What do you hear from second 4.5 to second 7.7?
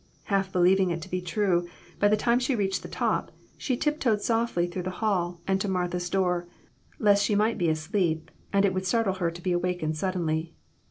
through the hall and to Martha's door, lest she might be